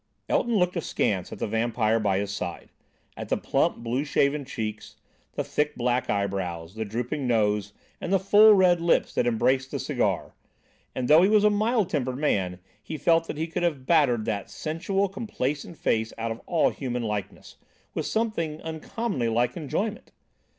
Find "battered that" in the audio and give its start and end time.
13.85-14.49